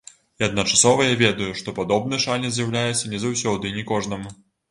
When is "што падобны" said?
1.59-2.19